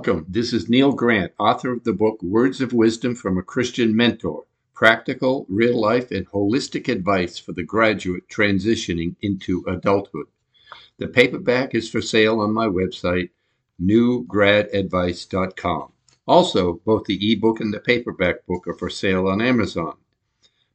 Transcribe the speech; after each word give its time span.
Welcome. 0.00 0.24
This 0.30 0.54
is 0.54 0.70
Neil 0.70 0.92
Grant, 0.92 1.32
author 1.38 1.72
of 1.72 1.84
the 1.84 1.92
book 1.92 2.22
Words 2.22 2.62
of 2.62 2.72
Wisdom 2.72 3.14
from 3.14 3.36
a 3.36 3.42
Christian 3.42 3.94
Mentor 3.94 4.46
Practical, 4.72 5.44
Real 5.46 5.78
Life, 5.78 6.10
and 6.10 6.26
Holistic 6.30 6.88
Advice 6.88 7.36
for 7.36 7.52
the 7.52 7.64
Graduate 7.64 8.26
Transitioning 8.26 9.16
into 9.20 9.62
Adulthood. 9.68 10.28
The 10.96 11.06
paperback 11.06 11.74
is 11.74 11.90
for 11.90 12.00
sale 12.00 12.40
on 12.40 12.54
my 12.54 12.66
website, 12.66 13.28
newgradadvice.com. 13.78 15.92
Also, 16.26 16.80
both 16.86 17.04
the 17.04 17.32
ebook 17.32 17.60
and 17.60 17.74
the 17.74 17.80
paperback 17.80 18.46
book 18.46 18.66
are 18.68 18.72
for 18.72 18.88
sale 18.88 19.28
on 19.28 19.42
Amazon. 19.42 19.98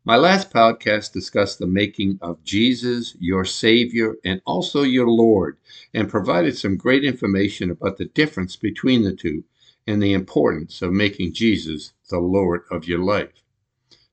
My 0.08 0.18
last 0.18 0.52
podcast 0.52 1.14
discussed 1.14 1.58
the 1.58 1.66
making 1.66 2.20
of 2.22 2.44
Jesus 2.44 3.16
your 3.20 3.44
Savior 3.44 4.18
and 4.24 4.40
also 4.46 4.84
your 4.84 5.08
Lord, 5.08 5.58
and 5.96 6.08
provided 6.08 6.56
some 6.56 6.78
great 6.78 7.04
information 7.04 7.72
about 7.72 7.98
the 7.98 8.06
difference 8.06 8.56
between 8.56 9.02
the 9.02 9.16
two 9.16 9.46
and 9.88 10.04
the 10.04 10.14
importance 10.14 10.84
of 10.84 10.94
making 10.94 11.34
Jesus 11.34 11.94
the 12.12 12.20
Lord 12.20 12.66
of 12.70 12.88
your 12.88 13.00
life. 13.00 13.42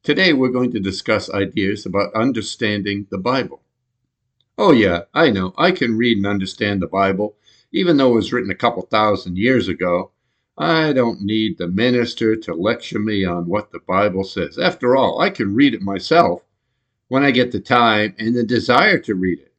Today 0.02 0.33
we're 0.33 0.48
going 0.48 0.73
to 0.73 0.80
discuss 0.80 1.28
ideas 1.28 1.84
about 1.84 2.14
understanding 2.14 3.06
the 3.11 3.19
Bible. 3.19 3.61
Oh, 4.56 4.72
yeah, 4.72 5.02
I 5.12 5.28
know, 5.28 5.52
I 5.59 5.72
can 5.72 5.98
read 5.98 6.16
and 6.16 6.27
understand 6.27 6.80
the 6.80 6.86
Bible, 6.86 7.36
even 7.70 7.98
though 7.98 8.12
it 8.12 8.14
was 8.14 8.33
written 8.33 8.50
a 8.50 8.55
couple 8.55 8.80
thousand 8.84 9.36
years 9.36 9.69
ago. 9.69 10.11
I 10.59 10.92
don't 10.92 11.23
need 11.23 11.56
the 11.56 11.69
minister 11.69 12.37
to 12.37 12.55
lecture 12.55 12.98
me 12.98 13.24
on 13.24 13.47
what 13.47 13.73
the 13.73 13.80
Bible 13.80 14.24
says. 14.24 14.59
After 14.59 14.95
all, 14.95 15.20
I 15.20 15.30
can 15.30 15.55
read 15.55 15.73
it 15.73 15.80
myself 15.80 16.42
when 17.09 17.25
I 17.25 17.31
get 17.31 17.53
the 17.53 17.61
time 17.61 18.14
and 18.19 18.34
the 18.34 18.44
desire 18.44 18.98
to 18.98 19.14
read 19.14 19.39
it. 19.39 19.55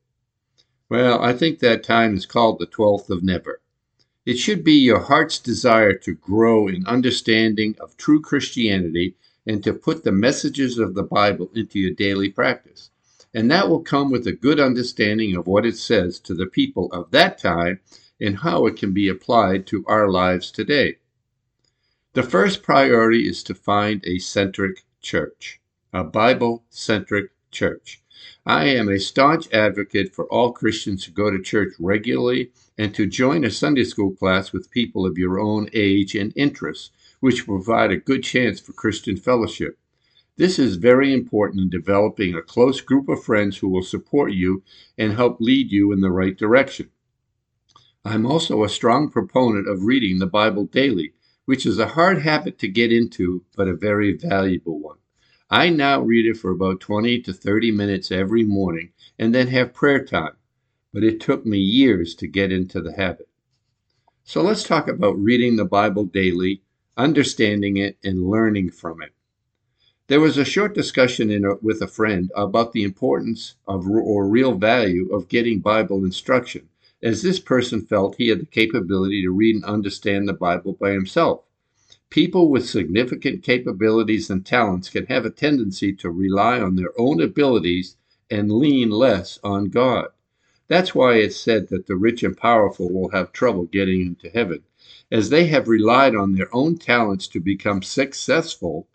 Well, 0.89 1.19
I 1.19 1.33
think 1.33 1.59
that 1.59 1.83
time 1.83 2.15
is 2.15 2.27
called 2.27 2.59
the 2.59 2.67
12th 2.67 3.09
of 3.09 3.23
never. 3.23 3.61
It 4.25 4.37
should 4.37 4.63
be 4.63 4.73
your 4.73 4.99
heart's 4.99 5.39
desire 5.39 5.93
to 5.93 6.13
grow 6.13 6.67
in 6.67 6.85
understanding 6.85 7.75
of 7.79 7.97
true 7.97 8.21
Christianity 8.21 9.17
and 9.47 9.63
to 9.63 9.73
put 9.73 10.03
the 10.03 10.11
messages 10.11 10.77
of 10.77 10.93
the 10.93 11.03
Bible 11.03 11.51
into 11.55 11.79
your 11.79 11.91
daily 11.91 12.29
practice. 12.29 12.91
And 13.33 13.49
that 13.49 13.67
will 13.67 13.81
come 13.81 14.11
with 14.11 14.27
a 14.27 14.31
good 14.31 14.59
understanding 14.59 15.35
of 15.35 15.47
what 15.47 15.65
it 15.65 15.75
says 15.75 16.19
to 16.19 16.35
the 16.35 16.45
people 16.45 16.91
of 16.93 17.09
that 17.11 17.39
time 17.39 17.79
and 18.23 18.37
how 18.37 18.65
it 18.65 18.77
can 18.77 18.93
be 18.93 19.09
applied 19.09 19.67
to 19.67 19.83
our 19.85 20.09
lives 20.09 20.49
today. 20.49 20.95
The 22.13 22.23
first 22.23 22.63
priority 22.63 23.27
is 23.27 23.43
to 23.43 23.53
find 23.53 24.01
a 24.05 24.17
centric 24.17 24.85
church, 25.01 25.59
a 25.91 26.05
Bible 26.05 26.63
centric 26.69 27.31
church. 27.51 28.01
I 28.45 28.67
am 28.67 28.87
a 28.87 28.97
staunch 28.97 29.51
advocate 29.51 30.15
for 30.15 30.25
all 30.27 30.53
Christians 30.53 31.03
to 31.03 31.11
go 31.11 31.29
to 31.29 31.41
church 31.41 31.73
regularly 31.79 32.51
and 32.77 32.95
to 32.95 33.05
join 33.05 33.43
a 33.43 33.51
Sunday 33.51 33.83
school 33.83 34.15
class 34.15 34.53
with 34.53 34.71
people 34.71 35.05
of 35.05 35.17
your 35.17 35.37
own 35.37 35.69
age 35.73 36.15
and 36.15 36.31
interests, 36.37 36.91
which 37.19 37.45
provide 37.45 37.91
a 37.91 37.97
good 37.97 38.23
chance 38.23 38.61
for 38.61 38.71
Christian 38.71 39.17
fellowship. 39.17 39.77
This 40.37 40.57
is 40.57 40.77
very 40.77 41.13
important 41.13 41.61
in 41.61 41.69
developing 41.69 42.35
a 42.35 42.41
close 42.41 42.79
group 42.79 43.09
of 43.09 43.23
friends 43.23 43.57
who 43.57 43.67
will 43.67 43.83
support 43.83 44.31
you 44.31 44.63
and 44.97 45.11
help 45.11 45.41
lead 45.41 45.71
you 45.71 45.91
in 45.91 45.99
the 45.99 46.11
right 46.11 46.37
direction. 46.37 46.89
I'm 48.05 48.25
also 48.25 48.65
a 48.65 48.69
strong 48.69 49.09
proponent 49.09 49.65
of 49.65 49.85
reading 49.85 50.19
the 50.19 50.27
Bible 50.27 50.65
daily, 50.65 51.13
which 51.45 51.65
is 51.65 51.79
a 51.79 51.87
hard 51.87 52.23
habit 52.23 52.59
to 52.59 52.67
get 52.67 52.91
into, 52.91 53.45
but 53.55 53.69
a 53.69 53.75
very 53.75 54.11
valuable 54.11 54.77
one. 54.77 54.97
I 55.49 55.69
now 55.69 56.01
read 56.01 56.25
it 56.25 56.35
for 56.35 56.51
about 56.51 56.81
20 56.81 57.21
to 57.21 57.31
30 57.31 57.71
minutes 57.71 58.11
every 58.11 58.43
morning 58.43 58.91
and 59.17 59.33
then 59.33 59.47
have 59.47 59.73
prayer 59.73 60.03
time, 60.03 60.33
but 60.91 61.05
it 61.05 61.21
took 61.21 61.45
me 61.45 61.57
years 61.57 62.13
to 62.15 62.27
get 62.27 62.51
into 62.51 62.81
the 62.81 62.91
habit. 62.91 63.29
So 64.25 64.41
let's 64.41 64.63
talk 64.63 64.89
about 64.89 65.17
reading 65.17 65.55
the 65.55 65.63
Bible 65.63 66.03
daily, 66.03 66.61
understanding 66.97 67.77
it, 67.77 67.97
and 68.03 68.29
learning 68.29 68.71
from 68.71 69.01
it. 69.01 69.13
There 70.07 70.19
was 70.19 70.37
a 70.37 70.43
short 70.43 70.75
discussion 70.75 71.31
a, 71.45 71.55
with 71.61 71.81
a 71.81 71.87
friend 71.87 72.33
about 72.35 72.73
the 72.73 72.83
importance 72.83 73.55
of 73.65 73.87
or 73.87 74.27
real 74.27 74.55
value 74.55 75.09
of 75.13 75.29
getting 75.29 75.59
Bible 75.61 76.03
instruction 76.03 76.67
as 77.03 77.21
this 77.21 77.39
person 77.39 77.85
felt 77.85 78.15
he 78.15 78.29
had 78.29 78.39
the 78.39 78.45
capability 78.45 79.21
to 79.21 79.29
read 79.29 79.55
and 79.55 79.65
understand 79.65 80.27
the 80.27 80.33
Bible 80.33 80.73
by 80.73 80.91
himself. 80.91 81.43
People 82.09 82.49
with 82.49 82.69
significant 82.69 83.43
capabilities 83.43 84.29
and 84.29 84.45
talents 84.45 84.89
can 84.89 85.05
have 85.07 85.25
a 85.25 85.29
tendency 85.29 85.91
to 85.93 86.09
rely 86.09 86.61
on 86.61 86.75
their 86.75 86.97
own 86.97 87.21
abilities 87.21 87.97
and 88.31 88.51
lean 88.51 88.89
less 88.89 89.37
on 89.43 89.65
God. 89.65 90.07
That's 90.69 90.95
why 90.95 91.15
it's 91.15 91.35
said 91.35 91.67
that 91.69 91.87
the 91.87 91.97
rich 91.97 92.23
and 92.23 92.37
powerful 92.37 92.91
will 92.91 93.09
have 93.09 93.33
trouble 93.33 93.65
getting 93.65 93.99
into 94.01 94.29
heaven, 94.29 94.63
as 95.11 95.29
they 95.29 95.47
have 95.47 95.67
relied 95.67 96.15
on 96.15 96.33
their 96.33 96.47
own 96.55 96.77
talents 96.77 97.27
to 97.27 97.41
become 97.41 97.81
successful 97.81 98.87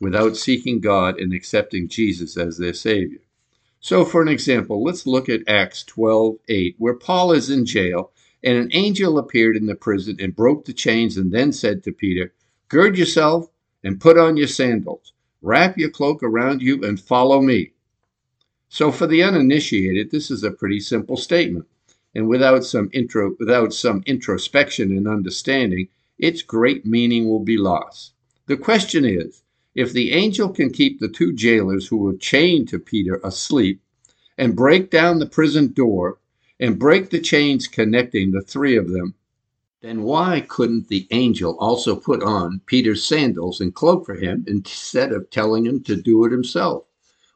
without 0.00 0.36
seeking 0.36 0.80
God 0.80 1.18
and 1.18 1.32
accepting 1.32 1.88
Jesus 1.88 2.36
as 2.36 2.58
their 2.58 2.74
Savior. 2.74 3.23
So, 3.84 4.06
for 4.06 4.22
an 4.22 4.28
example, 4.28 4.82
let's 4.82 5.06
look 5.06 5.28
at 5.28 5.46
Acts 5.46 5.84
12 5.84 6.36
8, 6.48 6.76
where 6.78 6.94
Paul 6.94 7.32
is 7.32 7.50
in 7.50 7.66
jail, 7.66 8.12
and 8.42 8.56
an 8.56 8.70
angel 8.72 9.18
appeared 9.18 9.58
in 9.58 9.66
the 9.66 9.74
prison 9.74 10.16
and 10.18 10.34
broke 10.34 10.64
the 10.64 10.72
chains, 10.72 11.18
and 11.18 11.30
then 11.30 11.52
said 11.52 11.84
to 11.84 11.92
Peter, 11.92 12.32
Gird 12.70 12.96
yourself 12.96 13.50
and 13.82 14.00
put 14.00 14.16
on 14.16 14.38
your 14.38 14.46
sandals. 14.46 15.12
Wrap 15.42 15.76
your 15.76 15.90
cloak 15.90 16.22
around 16.22 16.62
you 16.62 16.82
and 16.82 16.98
follow 16.98 17.42
me. 17.42 17.72
So, 18.70 18.90
for 18.90 19.06
the 19.06 19.22
uninitiated, 19.22 20.10
this 20.10 20.30
is 20.30 20.42
a 20.42 20.50
pretty 20.50 20.80
simple 20.80 21.18
statement. 21.18 21.66
And 22.14 22.26
without 22.26 22.64
some 22.64 22.88
intro, 22.94 23.36
without 23.38 23.74
some 23.74 24.02
introspection 24.06 24.96
and 24.96 25.06
understanding, 25.06 25.88
its 26.18 26.40
great 26.40 26.86
meaning 26.86 27.28
will 27.28 27.44
be 27.44 27.58
lost. 27.58 28.14
The 28.46 28.56
question 28.56 29.04
is, 29.04 29.42
if 29.74 29.92
the 29.92 30.12
angel 30.12 30.48
can 30.48 30.70
keep 30.70 31.00
the 31.00 31.08
two 31.08 31.32
jailers 31.32 31.88
who 31.88 31.96
were 31.96 32.16
chained 32.16 32.68
to 32.68 32.78
Peter 32.78 33.20
asleep 33.24 33.80
and 34.38 34.56
break 34.56 34.90
down 34.90 35.18
the 35.18 35.26
prison 35.26 35.72
door 35.72 36.18
and 36.60 36.78
break 36.78 37.10
the 37.10 37.20
chains 37.20 37.66
connecting 37.66 38.30
the 38.30 38.40
three 38.40 38.76
of 38.76 38.90
them, 38.90 39.14
then 39.80 40.02
why 40.02 40.40
couldn't 40.40 40.88
the 40.88 41.06
angel 41.10 41.56
also 41.58 41.94
put 41.94 42.22
on 42.22 42.60
Peter's 42.66 43.04
sandals 43.04 43.60
and 43.60 43.74
cloak 43.74 44.06
for 44.06 44.14
him 44.14 44.44
instead 44.46 45.12
of 45.12 45.28
telling 45.28 45.66
him 45.66 45.82
to 45.82 45.96
do 45.96 46.24
it 46.24 46.32
himself? 46.32 46.84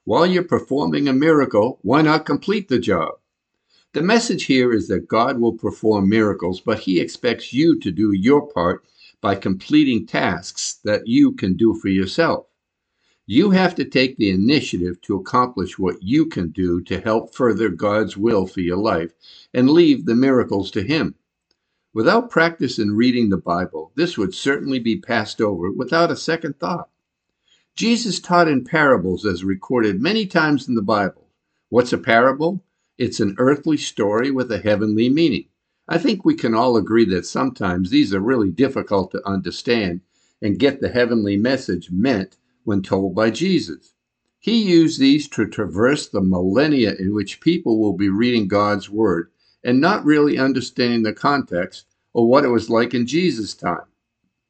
While 0.04 0.26
you're 0.26 0.44
performing 0.44 1.08
a 1.08 1.12
miracle, 1.12 1.78
why 1.82 2.00
not 2.02 2.24
complete 2.24 2.68
the 2.68 2.78
job? 2.78 3.18
The 3.92 4.02
message 4.02 4.44
here 4.44 4.72
is 4.72 4.88
that 4.88 5.08
God 5.08 5.40
will 5.40 5.52
perform 5.52 6.08
miracles, 6.08 6.60
but 6.60 6.78
he 6.78 7.00
expects 7.00 7.52
you 7.52 7.78
to 7.80 7.90
do 7.90 8.12
your 8.12 8.46
part 8.46 8.84
by 9.20 9.34
completing 9.34 10.06
tasks 10.06 10.78
that 10.84 11.06
you 11.06 11.32
can 11.32 11.56
do 11.56 11.74
for 11.74 11.88
yourself. 11.88 12.46
You 13.26 13.50
have 13.50 13.74
to 13.74 13.84
take 13.84 14.16
the 14.16 14.30
initiative 14.30 15.00
to 15.02 15.16
accomplish 15.16 15.78
what 15.78 16.02
you 16.02 16.26
can 16.26 16.48
do 16.48 16.80
to 16.84 17.00
help 17.00 17.34
further 17.34 17.68
God's 17.68 18.16
will 18.16 18.46
for 18.46 18.60
your 18.60 18.78
life 18.78 19.12
and 19.52 19.68
leave 19.68 20.06
the 20.06 20.14
miracles 20.14 20.70
to 20.70 20.82
Him. 20.82 21.14
Without 21.92 22.30
practice 22.30 22.78
in 22.78 22.96
reading 22.96 23.28
the 23.28 23.36
Bible, 23.36 23.92
this 23.96 24.16
would 24.16 24.34
certainly 24.34 24.78
be 24.78 24.98
passed 24.98 25.40
over 25.40 25.70
without 25.70 26.10
a 26.10 26.16
second 26.16 26.58
thought. 26.58 26.88
Jesus 27.74 28.18
taught 28.18 28.48
in 28.48 28.64
parables 28.64 29.26
as 29.26 29.44
recorded 29.44 30.00
many 30.00 30.26
times 30.26 30.68
in 30.68 30.74
the 30.74 30.82
Bible. 30.82 31.28
What's 31.68 31.92
a 31.92 31.98
parable? 31.98 32.64
It's 32.96 33.20
an 33.20 33.34
earthly 33.38 33.76
story 33.76 34.30
with 34.30 34.50
a 34.50 34.58
heavenly 34.58 35.08
meaning. 35.08 35.48
I 35.88 35.96
think 35.96 36.24
we 36.24 36.34
can 36.34 36.54
all 36.54 36.76
agree 36.76 37.06
that 37.06 37.24
sometimes 37.24 37.88
these 37.88 38.12
are 38.12 38.20
really 38.20 38.50
difficult 38.50 39.10
to 39.12 39.26
understand 39.26 40.02
and 40.42 40.58
get 40.58 40.80
the 40.80 40.90
heavenly 40.90 41.38
message 41.38 41.90
meant 41.90 42.36
when 42.64 42.82
told 42.82 43.14
by 43.14 43.30
Jesus. 43.30 43.94
He 44.38 44.62
used 44.62 45.00
these 45.00 45.26
to 45.30 45.46
traverse 45.46 46.06
the 46.06 46.20
millennia 46.20 46.94
in 46.94 47.14
which 47.14 47.40
people 47.40 47.80
will 47.80 47.94
be 47.94 48.10
reading 48.10 48.48
God's 48.48 48.90
Word 48.90 49.30
and 49.64 49.80
not 49.80 50.04
really 50.04 50.38
understanding 50.38 51.02
the 51.02 51.14
context 51.14 51.86
or 52.12 52.28
what 52.28 52.44
it 52.44 52.48
was 52.48 52.68
like 52.68 52.92
in 52.92 53.06
Jesus' 53.06 53.54
time. 53.54 53.86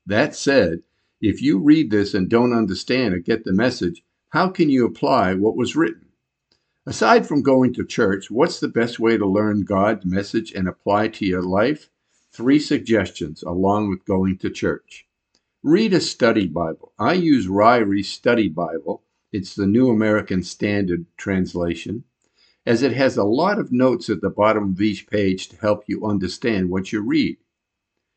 That 0.05 0.35
said, 0.35 0.83
if 1.21 1.41
you 1.41 1.59
read 1.59 1.91
this 1.91 2.15
and 2.15 2.29
don't 2.29 2.53
understand 2.53 3.15
or 3.15 3.19
get 3.19 3.45
the 3.45 3.53
message, 3.53 4.03
how 4.31 4.49
can 4.49 4.69
you 4.69 4.85
apply 4.85 5.35
what 5.35 5.57
was 5.57 5.77
written? 5.77 6.08
Aside 6.88 7.29
from 7.29 7.43
going 7.43 7.75
to 7.75 7.85
church, 7.85 8.31
what's 8.31 8.61
the 8.61 8.67
best 8.67 8.99
way 8.99 9.19
to 9.19 9.26
learn 9.26 9.64
God's 9.64 10.06
message 10.06 10.52
and 10.52 10.67
apply 10.67 11.08
to 11.08 11.26
your 11.26 11.43
life? 11.43 11.90
Three 12.32 12.58
suggestions 12.58 13.43
along 13.43 13.90
with 13.90 14.06
going 14.06 14.38
to 14.38 14.49
church. 14.49 15.06
Read 15.62 15.93
a 15.93 16.00
study 16.00 16.46
Bible. 16.46 16.94
I 16.99 17.12
use 17.12 17.46
Ryrie's 17.46 18.08
Study 18.08 18.49
Bible. 18.49 19.02
It's 19.32 19.55
the 19.55 19.67
New 19.67 19.90
American 19.90 20.43
Standard 20.43 21.05
translation, 21.19 22.05
as 22.64 22.82
it 22.82 22.93
has 22.93 23.19
a 23.19 23.23
lot 23.25 23.58
of 23.58 23.70
notes 23.70 24.08
at 24.08 24.23
the 24.23 24.31
bottom 24.31 24.73
of 24.73 24.81
each 24.81 25.08
page 25.08 25.50
to 25.50 25.56
help 25.58 25.85
you 25.88 26.06
understand 26.06 26.70
what 26.70 26.90
you 26.90 27.02
read. 27.02 27.37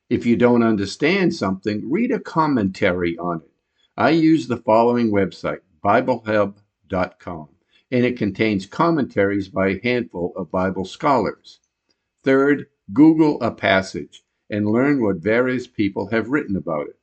If 0.09 0.25
you 0.25 0.38
don't 0.38 0.63
understand 0.63 1.35
something, 1.35 1.91
read 1.91 2.13
a 2.13 2.21
commentary 2.21 3.18
on 3.18 3.41
it. 3.41 3.51
I 3.97 4.12
use 4.12 4.47
the 4.47 4.56
following 4.56 5.12
website, 5.12 5.59
BibleHub.com 5.83 7.50
and 7.92 8.06
it 8.06 8.18
contains 8.18 8.66
commentaries 8.66 9.50
by 9.50 9.68
a 9.68 9.82
handful 9.84 10.34
of 10.36 10.50
Bible 10.50 10.86
scholars. 10.86 11.60
Third, 12.24 12.68
Google 12.94 13.42
a 13.42 13.52
passage. 13.52 14.24
and 14.50 14.68
learn 14.68 15.02
what 15.02 15.16
various 15.18 15.66
people 15.66 16.08
have 16.10 16.30
written 16.30 16.58
about 16.58 16.88
it. 16.88 17.00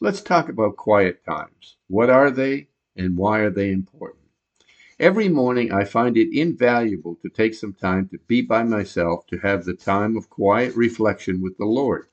Let's 0.00 0.20
talk 0.20 0.48
about 0.48 0.76
quiet 0.76 1.24
times. 1.24 1.76
What 1.86 2.10
are 2.10 2.30
they 2.32 2.68
and 2.96 3.16
why 3.16 3.38
are 3.40 3.50
they 3.50 3.70
important? 3.70 4.24
Every 4.98 5.28
morning, 5.28 5.72
I 5.72 5.84
find 5.84 6.16
it 6.16 6.36
invaluable 6.36 7.16
to 7.22 7.28
take 7.28 7.54
some 7.54 7.72
time 7.72 8.08
to 8.08 8.18
be 8.26 8.42
by 8.42 8.64
myself, 8.64 9.24
to 9.28 9.38
have 9.38 9.64
the 9.64 9.74
time 9.74 10.16
of 10.16 10.28
quiet 10.28 10.74
reflection 10.74 11.40
with 11.40 11.56
the 11.56 11.66
Lord. 11.66 12.06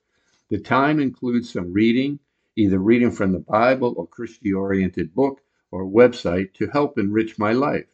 The 0.49 0.59
time 0.59 0.99
includes 0.99 1.51
some 1.51 1.73
reading, 1.73 2.19
either 2.55 2.77
reading 2.77 3.09
from 3.11 3.31
the 3.31 3.39
Bible 3.39 3.95
or 3.97 4.05
Christian 4.05 4.53
oriented 4.53 5.15
book 5.15 5.41
or 5.75 5.85
website 5.85 6.53
to 6.53 6.67
help 6.67 6.97
enrich 6.97 7.37
my 7.37 7.51
life. 7.51 7.87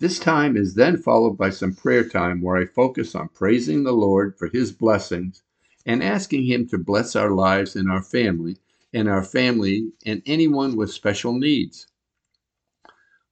This 0.00 0.18
time 0.18 0.56
is 0.56 0.74
then 0.74 0.96
followed 0.96 1.38
by 1.38 1.50
some 1.50 1.72
prayer 1.72 2.08
time 2.08 2.42
where 2.42 2.56
I 2.56 2.64
focus 2.64 3.14
on 3.14 3.28
praising 3.28 3.84
the 3.84 3.92
Lord 3.92 4.36
for 4.36 4.48
his 4.48 4.72
blessings 4.72 5.44
and 5.86 6.02
asking 6.02 6.46
him 6.46 6.66
to 6.68 6.76
bless 6.76 7.14
our 7.14 7.30
lives 7.30 7.76
and 7.76 7.88
our 7.88 8.02
family 8.02 8.56
and 8.92 9.08
our 9.08 9.22
family 9.22 9.92
and 10.04 10.22
anyone 10.26 10.74
with 10.74 10.90
special 10.90 11.38
needs. 11.38 11.86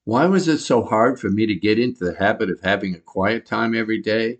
Why 0.05 0.27
was 0.27 0.47
it 0.47 0.59
so 0.59 0.85
hard 0.85 1.19
for 1.19 1.31
me 1.31 1.47
to 1.47 1.55
get 1.57 1.81
into 1.81 2.05
the 2.05 2.15
habit 2.15 2.51
of 2.51 2.61
having 2.61 2.95
a 2.95 3.01
quiet 3.01 3.45
time 3.47 3.75
every 3.75 4.01
day? 4.01 4.39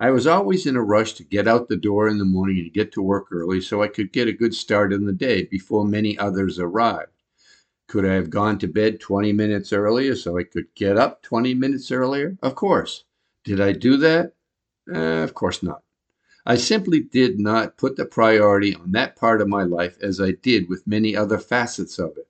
I 0.00 0.10
was 0.10 0.26
always 0.26 0.66
in 0.66 0.74
a 0.74 0.82
rush 0.82 1.12
to 1.14 1.24
get 1.24 1.46
out 1.46 1.68
the 1.68 1.76
door 1.76 2.08
in 2.08 2.18
the 2.18 2.24
morning 2.24 2.58
and 2.58 2.72
get 2.72 2.90
to 2.94 3.02
work 3.02 3.28
early 3.30 3.60
so 3.60 3.80
I 3.80 3.86
could 3.86 4.12
get 4.12 4.26
a 4.26 4.32
good 4.32 4.54
start 4.56 4.92
in 4.92 5.06
the 5.06 5.12
day 5.12 5.44
before 5.44 5.86
many 5.86 6.18
others 6.18 6.58
arrived. 6.58 7.21
Could 7.92 8.06
I 8.06 8.14
have 8.14 8.30
gone 8.30 8.58
to 8.60 8.66
bed 8.66 9.00
20 9.00 9.34
minutes 9.34 9.70
earlier 9.70 10.16
so 10.16 10.38
I 10.38 10.44
could 10.44 10.74
get 10.74 10.96
up 10.96 11.20
20 11.20 11.52
minutes 11.52 11.92
earlier? 11.92 12.38
Of 12.42 12.54
course. 12.54 13.04
Did 13.44 13.60
I 13.60 13.72
do 13.72 13.98
that? 13.98 14.32
Uh, 14.90 15.22
of 15.22 15.34
course 15.34 15.62
not. 15.62 15.82
I 16.46 16.56
simply 16.56 17.00
did 17.00 17.38
not 17.38 17.76
put 17.76 17.96
the 17.96 18.06
priority 18.06 18.74
on 18.74 18.92
that 18.92 19.14
part 19.14 19.42
of 19.42 19.48
my 19.48 19.64
life 19.64 19.98
as 20.00 20.22
I 20.22 20.30
did 20.30 20.70
with 20.70 20.86
many 20.86 21.14
other 21.14 21.36
facets 21.36 21.98
of 21.98 22.16
it. 22.16 22.28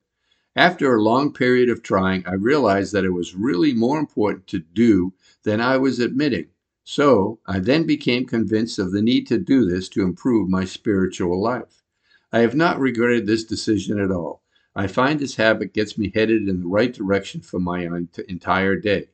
After 0.56 0.92
a 0.92 1.00
long 1.00 1.32
period 1.32 1.70
of 1.70 1.80
trying, 1.80 2.26
I 2.26 2.32
realized 2.32 2.92
that 2.94 3.04
it 3.04 3.10
was 3.10 3.36
really 3.36 3.72
more 3.72 4.00
important 4.00 4.48
to 4.48 4.58
do 4.58 5.12
than 5.44 5.60
I 5.60 5.76
was 5.76 6.00
admitting. 6.00 6.48
So 6.82 7.38
I 7.46 7.60
then 7.60 7.86
became 7.86 8.26
convinced 8.26 8.80
of 8.80 8.90
the 8.90 9.00
need 9.00 9.28
to 9.28 9.38
do 9.38 9.64
this 9.64 9.88
to 9.90 10.02
improve 10.02 10.48
my 10.48 10.64
spiritual 10.64 11.40
life. 11.40 11.84
I 12.32 12.40
have 12.40 12.56
not 12.56 12.80
regretted 12.80 13.28
this 13.28 13.44
decision 13.44 14.00
at 14.00 14.10
all. 14.10 14.41
I 14.74 14.86
find 14.86 15.20
this 15.20 15.36
habit 15.36 15.74
gets 15.74 15.98
me 15.98 16.10
headed 16.14 16.48
in 16.48 16.60
the 16.60 16.66
right 16.66 16.92
direction 16.92 17.40
for 17.40 17.58
my 17.60 17.86
entire 18.28 18.76
day. 18.76 19.08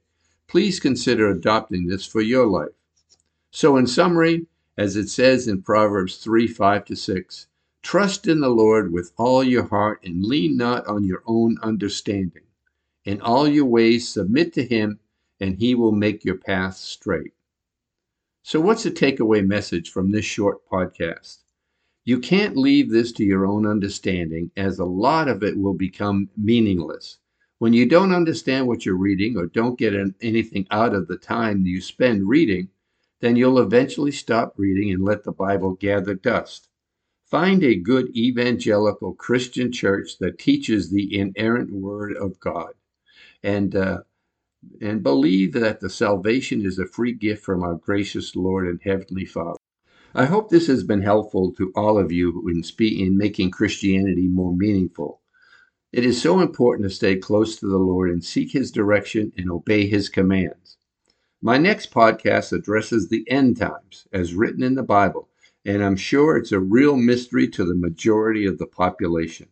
Please 0.46 0.80
consider 0.80 1.28
adopting 1.28 1.86
this 1.86 2.06
for 2.06 2.20
your 2.20 2.46
life. 2.46 2.74
So, 3.50 3.76
in 3.76 3.86
summary, 3.86 4.46
as 4.78 4.94
it 4.94 5.08
says 5.08 5.48
in 5.48 5.60
Proverbs 5.60 6.18
3 6.18 6.46
5 6.46 6.84
to 6.86 6.96
6. 6.96 7.46
Trust 7.82 8.28
in 8.28 8.40
the 8.40 8.48
Lord 8.48 8.92
with 8.92 9.12
all 9.16 9.42
your 9.42 9.64
heart 9.64 10.00
and 10.04 10.24
lean 10.24 10.56
not 10.56 10.86
on 10.86 11.04
your 11.04 11.22
own 11.26 11.58
understanding. 11.62 12.44
In 13.04 13.20
all 13.20 13.48
your 13.48 13.64
ways 13.64 14.08
submit 14.08 14.52
to 14.54 14.64
him, 14.64 15.00
and 15.40 15.56
he 15.56 15.74
will 15.74 15.92
make 15.92 16.24
your 16.24 16.36
path 16.36 16.76
straight. 16.76 17.32
So, 18.42 18.60
what's 18.60 18.84
the 18.84 18.90
takeaway 18.90 19.44
message 19.44 19.90
from 19.90 20.10
this 20.10 20.24
short 20.24 20.66
podcast? 20.68 21.38
You 22.08 22.20
can't 22.20 22.56
leave 22.56 22.90
this 22.90 23.12
to 23.12 23.22
your 23.22 23.44
own 23.44 23.66
understanding, 23.66 24.50
as 24.56 24.78
a 24.78 24.86
lot 24.86 25.28
of 25.28 25.42
it 25.42 25.58
will 25.58 25.74
become 25.74 26.30
meaningless. 26.38 27.18
When 27.58 27.74
you 27.74 27.84
don't 27.84 28.14
understand 28.14 28.66
what 28.66 28.86
you're 28.86 28.96
reading 28.96 29.36
or 29.36 29.44
don't 29.44 29.78
get 29.78 29.92
anything 30.22 30.66
out 30.70 30.94
of 30.94 31.06
the 31.06 31.18
time 31.18 31.66
you 31.66 31.82
spend 31.82 32.26
reading, 32.26 32.70
then 33.20 33.36
you'll 33.36 33.58
eventually 33.58 34.10
stop 34.10 34.54
reading 34.56 34.90
and 34.90 35.04
let 35.04 35.24
the 35.24 35.32
Bible 35.32 35.74
gather 35.74 36.14
dust. 36.14 36.70
Find 37.26 37.62
a 37.62 37.74
good 37.74 38.08
evangelical 38.16 39.12
Christian 39.12 39.70
church 39.70 40.16
that 40.18 40.38
teaches 40.38 40.88
the 40.88 41.14
inerrant 41.14 41.70
Word 41.70 42.16
of 42.16 42.40
God, 42.40 42.72
and 43.42 43.76
uh, 43.76 43.98
and 44.80 45.02
believe 45.02 45.52
that 45.52 45.80
the 45.80 45.90
salvation 45.90 46.64
is 46.64 46.78
a 46.78 46.86
free 46.86 47.12
gift 47.12 47.44
from 47.44 47.62
our 47.62 47.74
gracious 47.74 48.34
Lord 48.34 48.66
and 48.66 48.80
Heavenly 48.82 49.26
Father. 49.26 49.58
I 50.14 50.24
hope 50.24 50.48
this 50.48 50.68
has 50.68 50.84
been 50.84 51.02
helpful 51.02 51.52
to 51.52 51.70
all 51.76 51.98
of 51.98 52.10
you 52.10 52.48
in, 52.48 52.62
in 52.80 53.18
making 53.18 53.50
Christianity 53.50 54.26
more 54.26 54.56
meaningful. 54.56 55.20
It 55.92 56.02
is 56.02 56.20
so 56.20 56.40
important 56.40 56.88
to 56.88 56.94
stay 56.94 57.16
close 57.16 57.56
to 57.56 57.66
the 57.66 57.76
Lord 57.76 58.10
and 58.10 58.24
seek 58.24 58.52
His 58.52 58.72
direction 58.72 59.32
and 59.36 59.50
obey 59.50 59.86
His 59.86 60.08
commands. 60.08 60.78
My 61.42 61.58
next 61.58 61.92
podcast 61.92 62.52
addresses 62.52 63.08
the 63.08 63.30
end 63.30 63.58
times 63.58 64.08
as 64.10 64.32
written 64.32 64.62
in 64.62 64.76
the 64.76 64.82
Bible, 64.82 65.28
and 65.66 65.84
I'm 65.84 65.96
sure 65.96 66.38
it's 66.38 66.52
a 66.52 66.58
real 66.58 66.96
mystery 66.96 67.46
to 67.48 67.64
the 67.66 67.74
majority 67.74 68.46
of 68.46 68.56
the 68.56 68.66
population. 68.66 69.48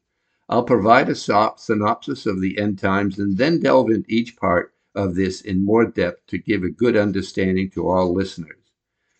I'll 0.49 0.64
provide 0.64 1.11
a 1.11 1.14
synopsis 1.14 2.25
of 2.25 2.41
the 2.41 2.59
end 2.59 2.79
times 2.79 3.19
and 3.19 3.37
then 3.37 3.61
delve 3.61 3.91
into 3.91 4.11
each 4.11 4.37
part 4.37 4.73
of 4.94 5.17
this 5.17 5.43
in 5.43 5.67
more 5.67 5.85
depth 5.85 6.26
to 6.29 6.38
give 6.38 6.62
a 6.62 6.70
good 6.70 6.97
understanding 6.97 7.69
to 7.73 7.88
all 7.88 8.14
listeners. 8.14 8.66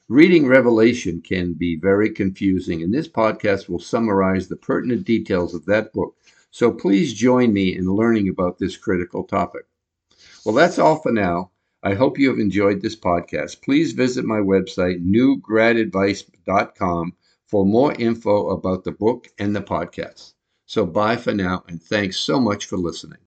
Reading 0.09 0.47
Revelation 0.47 1.21
can 1.21 1.55
be 1.55 1.75
very 1.75 2.11
confusing, 2.11 2.81
and 2.81 2.95
this 2.95 3.09
podcast 3.09 3.69
will 3.69 3.81
summarize 3.81 4.47
the 4.47 4.55
pertinent 4.55 5.05
details 5.05 5.53
of 5.53 5.67
that 5.67 5.93
book. 5.93 6.15
So 6.53 6.71
please 6.71 7.13
join 7.13 7.53
me 7.53 7.77
in 7.77 7.93
learning 7.93 8.29
about 8.29 8.59
this 8.59 8.77
critical 8.77 9.25
topic. 9.25 9.65
Well, 10.45 10.55
that's 10.55 10.79
all 10.79 11.01
for 11.01 11.11
now. 11.11 11.51
I 11.83 11.95
hope 11.95 12.21
you 12.21 12.29
have 12.29 12.39
enjoyed 12.39 12.83
this 12.83 12.95
podcast. 12.95 13.63
Please 13.63 13.95
visit 13.95 14.25
my 14.25 14.39
website, 14.39 15.05
newgradadvice.com, 15.05 17.13
for 17.49 17.67
more 17.67 17.93
info 17.95 18.51
about 18.51 18.85
the 18.85 18.93
book 18.93 19.27
and 19.41 19.57
the 19.57 19.61
podcast. 19.61 20.35
So, 20.67 20.87
bye 20.87 21.17
for 21.17 21.35
now, 21.35 21.65
and 21.67 21.83
thanks 21.83 22.17
so 22.17 22.39
much 22.39 22.67
for 22.67 22.77
listening. 22.77 23.26